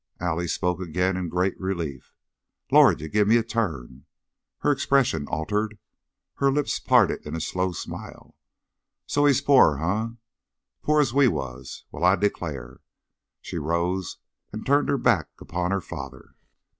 Allie 0.19 0.47
spoke 0.47 0.79
again 0.81 1.15
in 1.15 1.29
great 1.29 1.53
relief. 1.59 2.15
"Lord! 2.71 3.01
You 3.01 3.07
give 3.07 3.27
me 3.27 3.37
a 3.37 3.43
turn." 3.43 4.05
Her 4.61 4.71
expression 4.71 5.27
altered, 5.27 5.77
her 6.37 6.51
lips 6.51 6.79
parted 6.79 7.23
in 7.23 7.35
a 7.35 7.39
slow 7.39 7.71
smile. 7.71 8.33
"So! 9.05 9.25
He's 9.27 9.41
pore, 9.41 9.79
eh? 9.79 10.07
Pore 10.81 11.01
as 11.01 11.13
we 11.13 11.27
was. 11.27 11.85
Well, 11.91 12.03
I 12.03 12.15
declare!" 12.15 12.79
She 13.41 13.59
rose 13.59 14.17
and 14.51 14.65
turned 14.65 14.89
her 14.89 14.97
back 14.97 15.27
upon 15.39 15.69
her 15.69 15.81
father. 15.81 16.33